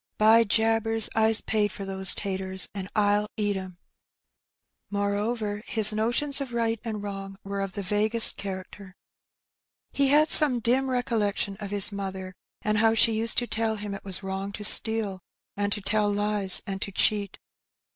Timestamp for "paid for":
1.41-1.85